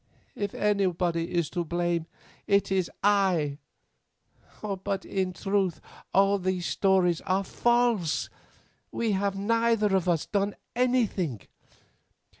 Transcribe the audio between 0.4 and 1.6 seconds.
anybody is